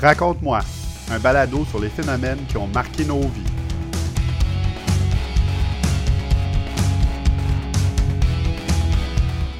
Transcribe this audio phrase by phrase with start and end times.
[0.00, 0.60] Raconte-moi,
[1.10, 3.42] un balado sur les phénomènes qui ont marqué nos vies.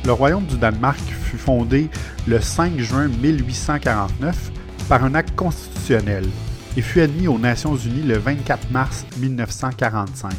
[0.05, 1.91] Le royaume du Danemark fut fondé
[2.29, 4.53] le 5 juin 1849
[4.89, 6.25] par un acte constitutionnel
[6.77, 10.33] et fut admis aux Nations Unies le 24 mars 1945.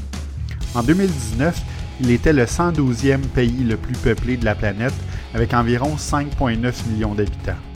[0.75, 1.61] En 2019,
[1.99, 4.93] il était le 112e pays le plus peuplé de la planète
[5.33, 7.68] avec environ 5,9 millions d'habitants.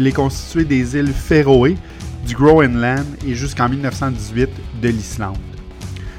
[0.00, 1.76] Il est constitué des îles Féroé,
[2.26, 4.48] du Groenland et jusqu'en 1918
[4.80, 5.36] de l'Islande.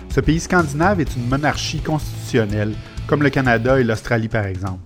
[0.09, 2.75] Ce pays scandinave est une monarchie constitutionnelle,
[3.07, 4.81] comme le Canada et l'Australie par exemple.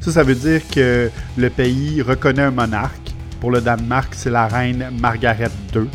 [0.00, 3.10] Ça, ça veut dire que le pays reconnaît un monarque.
[3.40, 5.88] Pour le Danemark, c'est la reine Margaret II,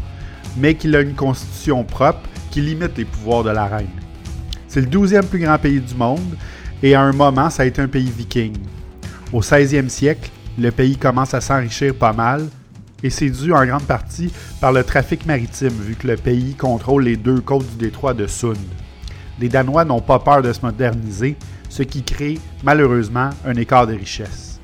[0.58, 3.86] mais qu'il a une constitution propre qui limite les pouvoirs de la reine.
[4.68, 6.36] C'est le 12e plus grand pays du monde
[6.82, 8.58] et à un moment, ça a été un pays viking.
[9.32, 12.48] Au 16e siècle, le pays commence à s'enrichir pas mal
[13.04, 14.32] et c'est dû en grande partie
[14.62, 18.26] par le trafic maritime vu que le pays contrôle les deux côtes du détroit de
[18.26, 18.58] Sund.
[19.40, 21.36] Les Danois n'ont pas peur de se moderniser,
[21.70, 24.60] ce qui crée malheureusement un écart de richesse.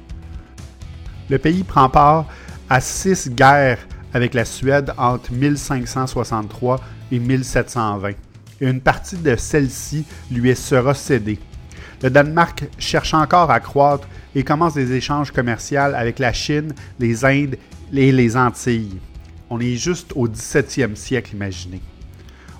[1.30, 2.26] Le pays prend part
[2.70, 3.80] à six guerres
[4.14, 6.80] avec la Suède entre 1563
[7.12, 8.10] et 1720
[8.62, 11.40] et une partie de celle-ci lui sera cédée.
[12.04, 17.24] Le Danemark cherche encore à croître et commence des échanges commerciaux avec la Chine, les
[17.26, 17.58] Indes
[17.94, 19.00] et les Antilles.
[19.50, 21.82] On est juste au 17e siècle, imaginez.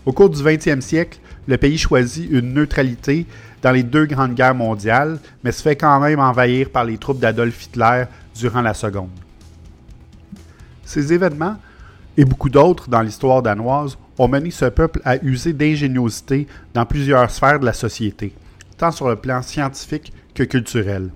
[0.06, 3.26] Au cours du 20e siècle, le pays choisit une neutralité
[3.62, 7.20] dans les deux grandes guerres mondiales, mais se fait quand même envahir par les troupes
[7.20, 8.06] d'Adolf Hitler
[8.36, 9.10] durant la Seconde.
[10.84, 11.58] Ces événements,
[12.18, 17.32] et beaucoup d'autres dans l'histoire danoise, ont mené ce peuple à user d'ingéniosité dans plusieurs
[17.32, 18.34] sphères de la société,
[18.82, 21.12] tant sur le plan scientifique que culturel.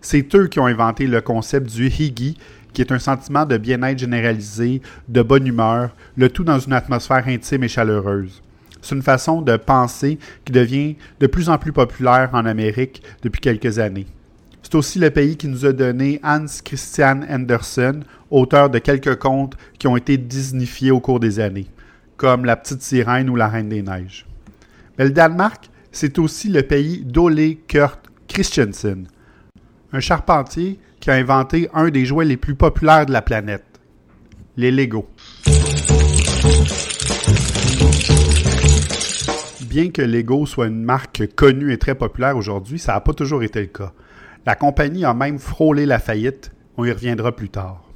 [0.00, 2.38] C'est eux qui ont inventé le concept du higi,
[2.72, 7.28] qui est un sentiment de bien-être généralisé, de bonne humeur, le tout dans une atmosphère
[7.28, 8.42] intime et chaleureuse.
[8.80, 13.42] C'est une façon de penser qui devient de plus en plus populaire en Amérique depuis
[13.42, 14.06] quelques années.
[14.62, 19.58] C'est aussi le pays qui nous a donné Hans Christian Andersen, auteur de quelques contes
[19.78, 21.68] qui ont été disnifiés au cours des années
[22.16, 24.26] comme la petite sirène ou la reine des neiges.
[24.96, 29.06] Mais le Danemark, c'est aussi le pays d'Ole Kurt Christensen,
[29.92, 33.80] un charpentier qui a inventé un des jouets les plus populaires de la planète,
[34.56, 35.08] les Lego.
[39.68, 43.42] Bien que Lego soit une marque connue et très populaire aujourd'hui, ça n'a pas toujours
[43.42, 43.92] été le cas.
[44.44, 47.91] La compagnie a même frôlé la faillite, on y reviendra plus tard.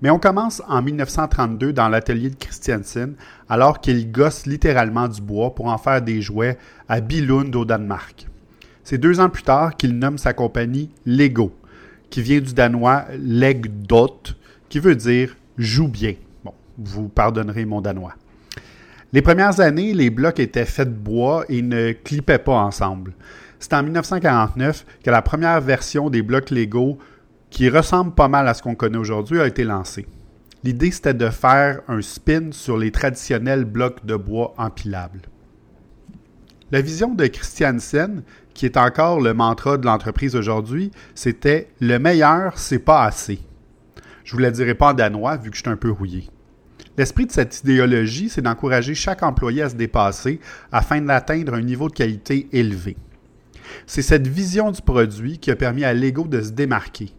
[0.00, 3.14] Mais on commence en 1932 dans l'atelier de Christiansen,
[3.48, 6.56] alors qu'il gosse littéralement du bois pour en faire des jouets
[6.88, 8.26] à Billund au Danemark.
[8.84, 11.52] C'est deux ans plus tard qu'il nomme sa compagnie Lego,
[12.10, 14.20] qui vient du danois Legdot,
[14.68, 16.14] qui veut dire joue bien.
[16.44, 18.14] Bon, vous pardonnerez mon danois.
[19.12, 23.14] Les premières années, les blocs étaient faits de bois et ne clippaient pas ensemble.
[23.58, 26.98] C'est en 1949 que la première version des blocs Lego
[27.50, 30.06] qui ressemble pas mal à ce qu'on connaît aujourd'hui, a été lancé.
[30.64, 35.22] L'idée, c'était de faire un spin sur les traditionnels blocs de bois empilables.
[36.70, 38.22] La vision de Christiansen,
[38.52, 43.38] qui est encore le mantra de l'entreprise aujourd'hui, c'était le meilleur, c'est pas assez.
[44.24, 46.28] Je vous la dirai pas en danois vu que je suis un peu rouillé.
[46.98, 50.40] L'esprit de cette idéologie, c'est d'encourager chaque employé à se dépasser
[50.72, 52.96] afin d'atteindre un niveau de qualité élevé.
[53.86, 57.14] C'est cette vision du produit qui a permis à Lego de se démarquer.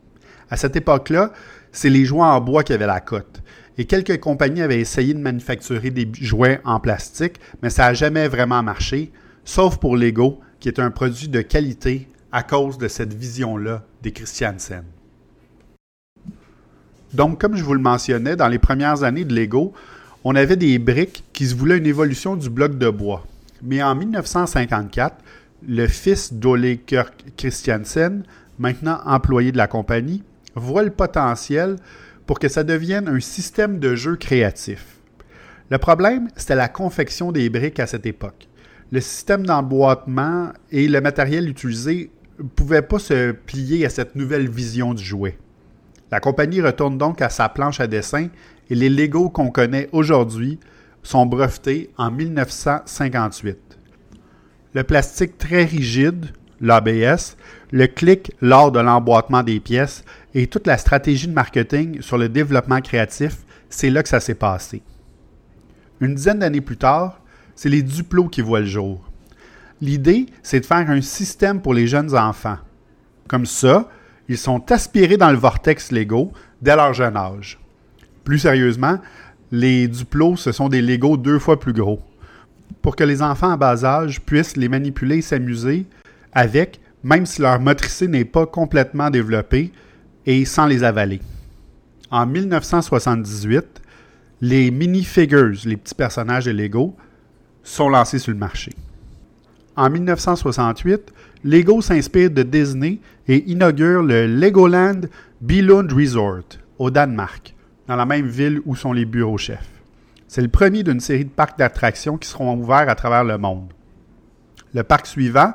[0.50, 1.32] À cette époque-là,
[1.72, 3.42] c'est les jouets en bois qui avaient la cote.
[3.78, 8.28] Et quelques compagnies avaient essayé de manufacturer des jouets en plastique, mais ça n'a jamais
[8.28, 9.12] vraiment marché,
[9.46, 14.12] sauf pour Lego, qui est un produit de qualité à cause de cette vision-là des
[14.12, 14.84] Christiansen.
[17.14, 19.74] Donc, comme je vous le mentionnais, dans les premières années de Lego,
[20.24, 23.26] on avait des briques qui se voulaient une évolution du bloc de bois.
[23.64, 25.16] Mais en 1954,
[25.68, 28.24] le fils d'Ole Kirk Christiansen,
[28.60, 30.24] maintenant employé de la compagnie,
[30.56, 31.78] voit le potentiel
[32.26, 35.00] pour que ça devienne un système de jeu créatif.
[35.70, 38.48] Le problème, c'était la confection des briques à cette époque.
[38.92, 44.50] Le système d'emboîtement et le matériel utilisé ne pouvaient pas se plier à cette nouvelle
[44.50, 45.38] vision du jouet.
[46.12, 48.30] La compagnie retourne donc à sa planche à dessin
[48.70, 50.60] et les Legos qu'on connaît aujourd'hui
[51.04, 53.58] sont brevetés en 1958.
[54.74, 56.28] Le plastique très rigide,
[56.62, 57.38] l'ABS,
[57.72, 60.04] le clic lors de l'emboîtement des pièces
[60.34, 63.38] et toute la stratégie de marketing sur le développement créatif,
[63.70, 64.82] c'est là que ça s'est passé.
[66.02, 67.20] Une dizaine d'années plus tard,
[67.56, 69.10] c'est les Duplos qui voient le jour.
[69.82, 72.58] L'idée, c'est de faire un système pour les jeunes enfants.
[73.28, 73.90] Comme ça,
[74.28, 77.60] ils sont aspirés dans le vortex Lego dès leur jeune âge.
[78.24, 79.00] Plus sérieusement,
[79.52, 82.00] les Duplos, ce sont des Legos deux fois plus gros.
[82.82, 85.86] Pour que les enfants à bas âge puissent les manipuler et s'amuser
[86.34, 89.72] avec, même si leur motricité n'est pas complètement développée,
[90.26, 91.22] et sans les avaler.
[92.12, 93.66] En 1978,
[94.42, 96.96] les mini-figures, les petits personnages de Lego,
[97.64, 98.72] sont lancés sur le marché.
[99.76, 105.02] En 1968, Lego s'inspire de Disney et inaugure le Legoland
[105.42, 106.44] Billund Resort
[106.78, 107.56] au Danemark,
[107.88, 109.70] dans la même ville où sont les bureaux chefs.
[110.28, 113.72] C'est le premier d'une série de parcs d'attractions qui seront ouverts à travers le monde.
[114.74, 115.54] Le parc suivant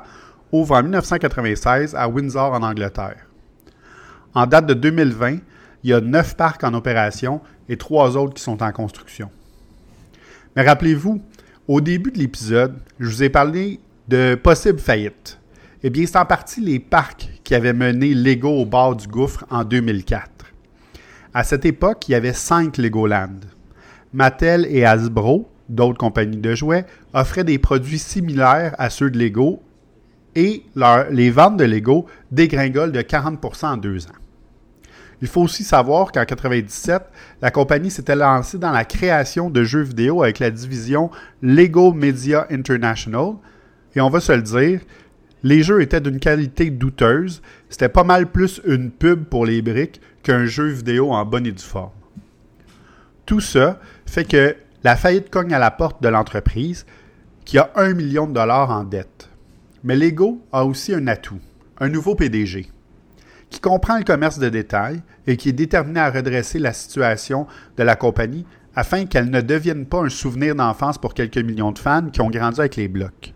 [0.59, 3.27] ouvre en 1996 à Windsor en Angleterre.
[4.33, 5.37] En date de 2020,
[5.83, 9.29] il y a neuf parcs en opération et trois autres qui sont en construction.
[10.55, 11.21] Mais rappelez-vous,
[11.67, 15.39] au début de l'épisode, je vous ai parlé de possibles faillites.
[15.83, 19.45] Eh bien, c'est en partie les parcs qui avaient mené Lego au bord du gouffre
[19.49, 20.29] en 2004.
[21.33, 23.39] À cette époque, il y avait cinq Legoland.
[24.13, 29.61] Mattel et Hasbro, d'autres compagnies de jouets, offraient des produits similaires à ceux de Lego
[30.35, 30.63] et
[31.11, 34.19] les ventes de Lego dégringolent de 40% en deux ans.
[35.21, 37.03] Il faut aussi savoir qu'en 1997,
[37.41, 41.09] la compagnie s'était lancée dans la création de jeux vidéo avec la division
[41.41, 43.35] Lego Media International.
[43.95, 44.81] Et on va se le dire,
[45.43, 47.41] les jeux étaient d'une qualité douteuse.
[47.69, 51.51] C'était pas mal plus une pub pour les briques qu'un jeu vidéo en bonne et
[51.51, 51.91] due forme.
[53.25, 56.85] Tout ça fait que la faillite cogne à la porte de l'entreprise
[57.45, 59.29] qui a un million de dollars en dette.
[59.85, 61.39] Mais Lego a aussi un atout,
[61.79, 62.71] un nouveau PDG
[63.51, 67.45] qui comprend le commerce de détail et qui est déterminé à redresser la situation
[67.77, 71.77] de la compagnie afin qu'elle ne devienne pas un souvenir d'enfance pour quelques millions de
[71.77, 73.35] fans qui ont grandi avec les blocs.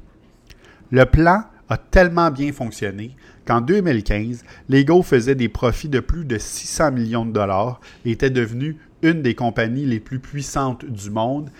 [0.89, 6.39] Le plan a tellement bien fonctionné qu'en 2015, Lego faisait des profits de plus de
[6.39, 11.51] 600 millions de dollars et était devenu une des compagnies les plus puissantes du monde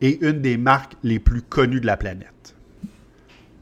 [0.00, 2.55] et une des marques les plus connues de la planète.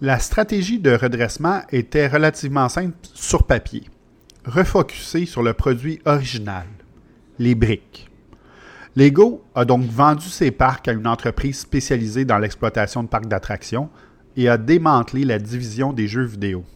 [0.04, 3.84] La stratégie de redressement était relativement simple sur papier
[4.44, 6.66] refocusé sur le produit original,
[7.38, 8.10] les briques.
[8.96, 13.88] Lego a donc vendu ses parcs à une entreprise spécialisée dans l'exploitation de parcs d'attractions
[14.36, 16.66] et a démantelé la division des jeux vidéo.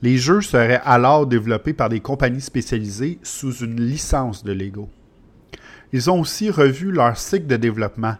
[0.00, 4.88] Les jeux seraient alors développés par des compagnies spécialisées sous une licence de Lego.
[5.92, 8.14] Ils ont aussi revu leur cycle de développement,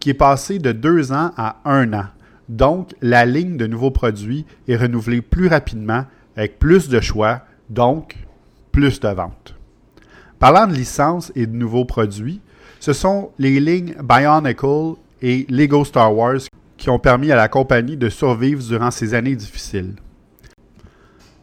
[0.00, 2.06] qui est passé de deux ans à un an.
[2.48, 6.04] Donc, la ligne de nouveaux produits est renouvelée plus rapidement,
[6.36, 8.16] avec plus de choix, donc
[8.72, 9.54] plus de ventes.
[10.38, 12.40] Parlant de licences et de nouveaux produits,
[12.80, 16.40] ce sont les lignes Bionicle et Lego Star Wars
[16.76, 19.94] qui ont permis à la compagnie de survivre durant ces années difficiles.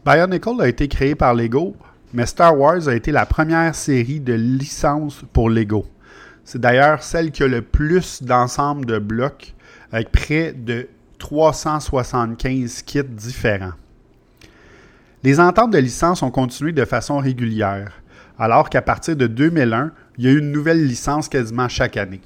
[0.04, 1.74] Bionicle a été créé par Lego,
[2.12, 5.86] mais Star Wars a été la première série de licences pour Lego.
[6.44, 9.54] C'est d'ailleurs celle qui a le plus d'ensemble de blocs,
[9.92, 10.88] avec près de
[11.18, 13.72] 375 kits différents.
[15.22, 17.92] Les ententes de licence ont continué de façon régulière,
[18.38, 22.22] alors qu'à partir de 2001, il y a eu une nouvelle licence quasiment chaque année.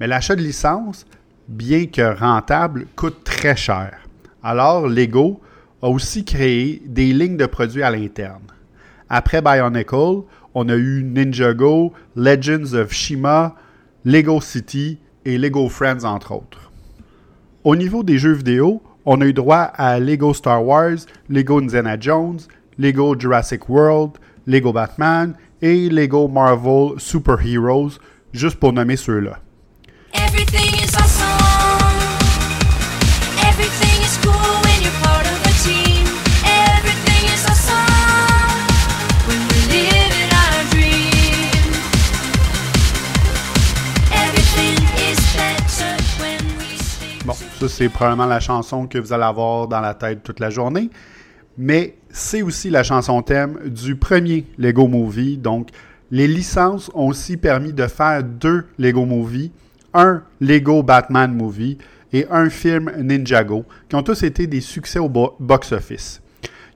[0.00, 1.06] Mais l'achat de licence,
[1.46, 3.98] bien que rentable, coûte très cher.
[4.42, 5.40] Alors, Lego
[5.82, 8.42] a aussi créé des lignes de produits à l'interne.
[9.08, 10.22] Après Bionicle,
[10.54, 13.54] on a eu Ninjago, Legends of Shima,
[14.04, 16.70] Lego City et Lego Friends, entre autres.
[17.64, 21.96] Au niveau des jeux vidéo, on a eu droit à Lego Star Wars, Lego Indiana
[21.98, 22.40] Jones,
[22.78, 24.12] Lego Jurassic World,
[24.46, 27.98] Lego Batman et Lego Marvel Super Heroes,
[28.32, 29.38] juste pour nommer ceux-là.
[47.68, 50.90] C'est probablement la chanson que vous allez avoir dans la tête toute la journée.
[51.56, 55.38] Mais c'est aussi la chanson thème du premier Lego Movie.
[55.38, 55.68] Donc,
[56.10, 59.52] les licences ont aussi permis de faire deux Lego Movie,
[59.92, 61.78] un Lego Batman Movie
[62.12, 66.20] et un film Ninjago, qui ont tous été des succès au box-office.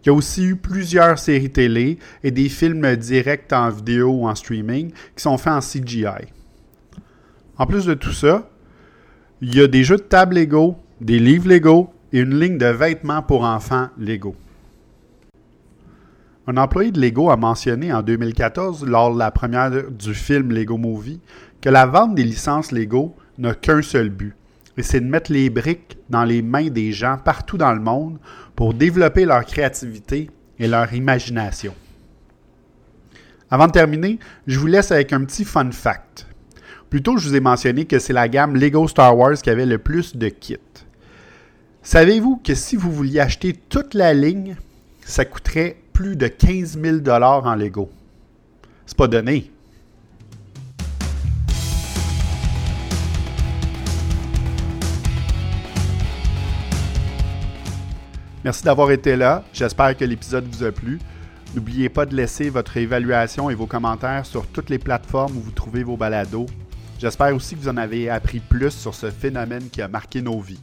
[0.02, 4.28] Il y a aussi eu plusieurs séries télé et des films directs en vidéo ou
[4.28, 6.32] en streaming qui sont faits en CGI.
[7.58, 8.48] En plus de tout ça,
[9.40, 12.66] il y a des jeux de table Lego, des livres Lego et une ligne de
[12.66, 14.34] vêtements pour enfants Lego.
[16.48, 20.76] Un employé de Lego a mentionné en 2014, lors de la première du film Lego
[20.76, 21.20] Movie,
[21.60, 24.34] que la vente des licences Lego n'a qu'un seul but,
[24.76, 28.18] et c'est de mettre les briques dans les mains des gens partout dans le monde
[28.56, 31.74] pour développer leur créativité et leur imagination.
[33.50, 36.27] Avant de terminer, je vous laisse avec un petit fun fact.
[36.90, 39.66] Plus tôt, je vous ai mentionné que c'est la gamme Lego Star Wars qui avait
[39.66, 40.56] le plus de kits.
[41.82, 44.56] Savez-vous que si vous vouliez acheter toute la ligne,
[45.04, 47.90] ça coûterait plus de 15 000 en Lego?
[48.86, 49.50] C'est pas donné.
[58.44, 59.44] Merci d'avoir été là.
[59.52, 60.98] J'espère que l'épisode vous a plu.
[61.54, 65.50] N'oubliez pas de laisser votre évaluation et vos commentaires sur toutes les plateformes où vous
[65.50, 66.46] trouvez vos balados.
[66.98, 70.40] J'espère aussi que vous en avez appris plus sur ce phénomène qui a marqué nos
[70.40, 70.60] vies.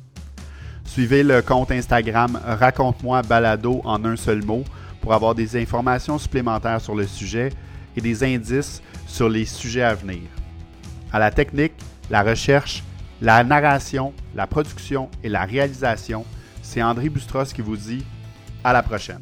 [0.83, 4.65] Suivez le compte Instagram Raconte-moi balado en un seul mot
[4.99, 7.53] pour avoir des informations supplémentaires sur le sujet
[7.95, 10.23] et des indices sur les sujets à venir.
[11.13, 11.73] À la technique,
[12.09, 12.83] la recherche,
[13.21, 16.25] la narration, la production et la réalisation,
[16.61, 18.03] c'est André Bustros qui vous dit
[18.61, 19.21] à la prochaine.